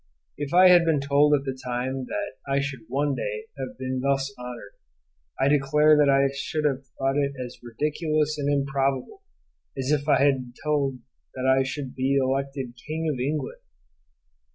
[0.35, 3.99] If I had been told at that time that I should one day have been
[4.01, 4.71] thus honoured,
[5.39, 9.21] I declare that I should have thought it as ridiculous and improbable,
[9.77, 11.01] as if I had been told
[11.35, 13.61] that I should be elected King of England.